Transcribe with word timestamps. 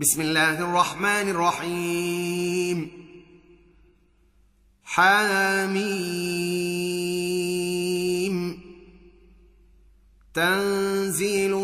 بسم 0.00 0.20
الله 0.20 0.60
الرحمن 0.60 1.28
الرحيم 1.28 2.90
حميم 4.84 5.80
تنزيل 10.34 11.54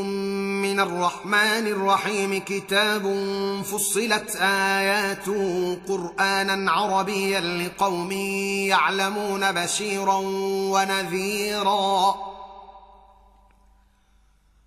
من 0.63 0.81
الرحمن 0.81 1.67
الرحيم 1.67 2.41
كتاب 2.47 3.03
فصلت 3.65 4.37
اياته 4.37 5.79
قرانا 5.89 6.73
عربيا 6.73 7.41
لقوم 7.41 8.13
يعلمون 8.13 9.53
بشيرا 9.53 10.21
ونذيرا 10.73 12.36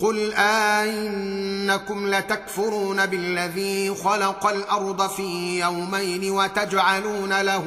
قل 0.00 0.34
أئنكم 0.34 2.14
لتكفرون 2.14 3.06
بالذي 3.06 3.94
خلق 3.94 4.46
الأرض 4.46 5.10
في 5.10 5.60
يومين 5.60 6.30
وتجعلون 6.30 7.40
له 7.40 7.66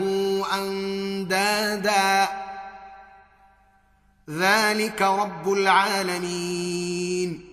أندادا 0.53 2.27
ذلك 4.29 5.01
رب 5.01 5.53
العالمين 5.53 7.52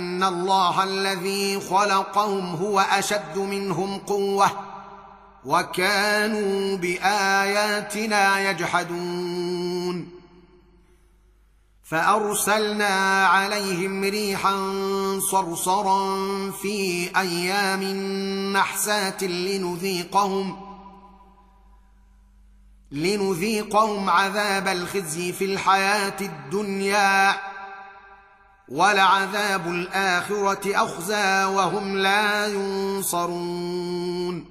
ان 0.21 0.27
الله 0.27 0.83
الذي 0.83 1.59
خلقهم 1.59 2.55
هو 2.55 2.79
اشد 2.79 3.37
منهم 3.37 3.97
قوه 3.97 4.51
وكانوا 5.45 6.77
باياتنا 6.77 8.49
يجحدون 8.49 10.09
فارسلنا 11.83 13.25
عليهم 13.27 14.03
ريحا 14.03 14.55
صرصرا 15.31 16.15
في 16.51 17.09
أيام 17.17 17.83
نحسات 18.53 19.23
لنذيقهم 19.23 20.57
لنذيقهم 22.91 24.09
عذاب 24.09 24.67
الخزي 24.67 25.33
في 25.33 25.45
الحياة 25.45 26.21
الدنيا 26.21 27.50
ولعذاب 28.71 29.67
الآخرة 29.67 30.83
أخزى 30.83 31.45
وهم 31.45 31.97
لا 31.97 32.47
ينصرون. 32.47 34.45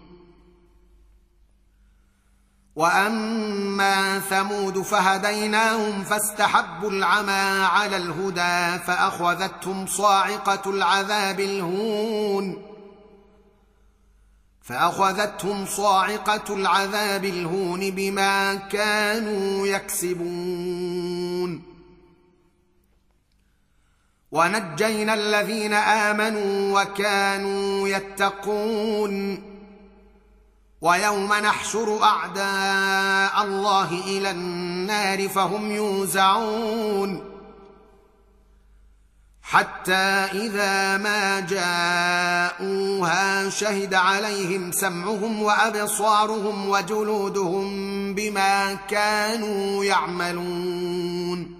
وأما 2.76 4.18
ثمود 4.18 4.82
فهديناهم 4.82 6.04
فاستحبوا 6.04 6.90
العمى 6.90 7.64
على 7.64 7.96
الهدى 7.96 8.84
فأخذتهم 8.84 9.86
صاعقة 9.86 10.70
العذاب 10.70 11.40
الهون. 11.40 12.62
فأخذتهم 14.62 15.66
صاعقة 15.66 16.54
العذاب 16.54 17.24
الهون 17.24 17.90
بما 17.90 18.54
كانوا 18.54 19.66
يكسبون. 19.66 21.69
ونجينا 24.32 25.14
الذين 25.14 25.72
آمنوا 25.74 26.82
وكانوا 26.82 27.88
يتقون. 27.88 29.42
ويوم 30.80 31.34
نحشر 31.34 32.02
أعداء 32.02 33.44
الله 33.44 34.00
إلى 34.06 34.30
النار 34.30 35.28
فهم 35.28 35.70
يوزعون. 35.70 37.30
حتى 39.42 39.92
إذا 40.32 40.96
ما 40.96 41.40
جاءوها 42.60 43.48
شهد 43.48 43.94
عليهم 43.94 44.72
سمعهم 44.72 45.42
وأبصارهم 45.42 46.68
وجلودهم 46.68 47.68
بما 48.14 48.74
كانوا 48.74 49.84
يعملون. 49.84 51.59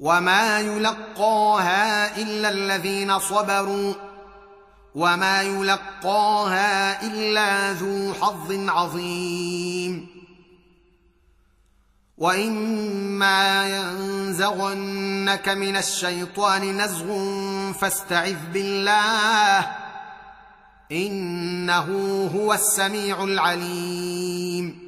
وما 0.00 0.60
يلقاها 0.60 2.16
الا 2.16 2.48
الذين 2.48 3.18
صبروا 3.18 3.94
وما 4.94 5.42
يلقاها 5.42 7.02
الا 7.02 7.72
ذو 7.72 8.14
حظ 8.14 8.68
عظيم 8.68 10.06
واما 12.18 13.68
ينزغنك 13.78 15.48
من 15.48 15.76
الشيطان 15.76 16.82
نزغ 16.82 17.08
فاستعذ 17.72 18.36
بالله 18.52 19.76
انه 20.92 21.86
هو 22.34 22.54
السميع 22.54 23.24
العليم 23.24 24.87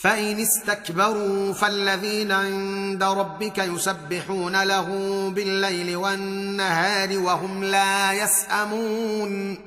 فإن 0.00 0.40
استكبروا 0.40 1.52
فالذين 1.52 2.32
عند 2.32 3.02
ربك 3.02 3.58
يسبحون 3.58 4.62
له 4.62 4.88
بالليل 5.30 5.96
والنهار 5.96 7.18
وهم 7.18 7.64
لا 7.64 8.12
يسأمون. 8.12 9.58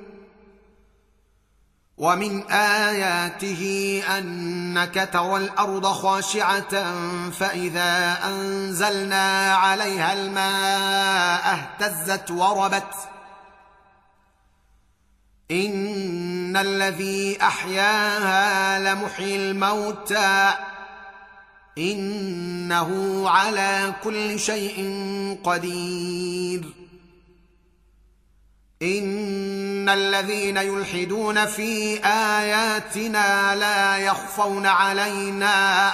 ومن 1.98 2.52
آياته 2.52 4.04
أنك 4.18 5.10
ترى 5.14 5.38
الأرض 5.38 5.86
خاشعة 5.86 6.94
فإذا 7.30 8.20
أنزلنا 8.26 9.56
عليها 9.56 10.14
الماء 10.14 11.54
اهتزت 11.54 12.32
وربت. 12.32 12.94
ان 16.54 16.58
الذي 16.58 17.38
احياها 17.42 18.80
لمحيي 18.80 19.36
الموتى 19.36 20.54
انه 21.78 23.24
على 23.30 23.94
كل 24.04 24.40
شيء 24.40 24.78
قدير 25.44 26.64
ان 28.82 29.90
الذين 29.90 30.58
يلحدون 30.58 31.46
في 31.46 32.06
اياتنا 32.06 33.56
لا 33.56 33.98
يخفون 33.98 34.66
علينا 34.66 35.94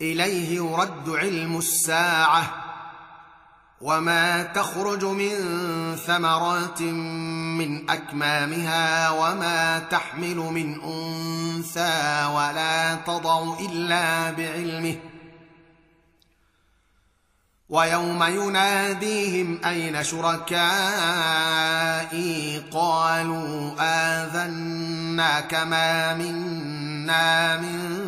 إليه 0.00 0.56
يرد 0.56 1.08
علم 1.08 1.58
الساعة 1.58 2.64
وما 3.80 4.42
تخرج 4.42 5.04
من 5.04 5.30
ثمرات 6.06 6.82
من 6.82 7.90
أكمامها 7.90 9.10
وما 9.10 9.78
تحمل 9.78 10.36
من 10.36 10.80
أنثى 10.82 12.26
ولا 12.34 12.94
تضع 12.94 13.56
إلا 13.60 14.30
بعلمه 14.30 14.96
ويوم 17.68 18.22
يناديهم 18.22 19.60
أين 19.64 20.04
شركائي 20.04 20.58
قالوا 22.72 23.74
آذناك 23.80 25.54
ما 25.54 26.14
منا 26.14 27.56
من 27.56 28.07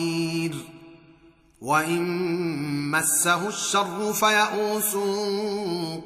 وان 1.61 2.01
مسه 2.91 3.47
الشر 3.47 4.13
فيئوس 4.13 4.95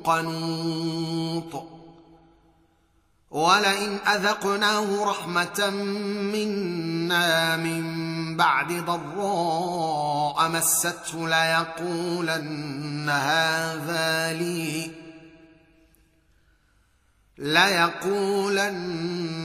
قنوط 0.04 1.64
ولئن 3.32 4.00
اذقناه 4.08 5.04
رحمه 5.06 5.70
منا 6.34 7.58
من 7.58 7.86
بعد 8.38 8.72
ضراء 8.72 10.50
مسته 10.50 11.28
ليقولن 11.28 13.10
هذا 13.10 14.34
لي 14.34 14.92
ليقولن 17.38 18.74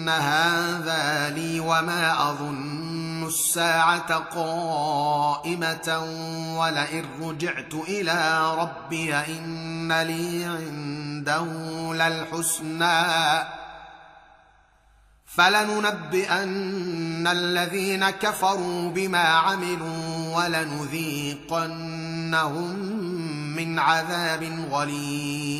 هذا 0.09 1.31
لي 1.31 1.61
وما 1.61 2.31
اظن 2.31 2.80
الساعة 3.31 4.19
قائمة 4.19 5.89
ولئن 6.59 7.05
رجعت 7.23 7.75
إلى 7.75 8.55
ربي 8.59 9.15
ان 9.15 9.93
لي 9.93 10.45
عنده 10.45 11.45
للحسنى. 11.95 13.45
فلننبئن 15.27 17.27
الذين 17.27 18.11
كفروا 18.11 18.91
بما 18.91 19.19
عملوا 19.19 20.37
ولنذيقنهم 20.37 22.77
من 23.57 23.79
عذاب 23.79 24.67
غليظ. 24.71 25.60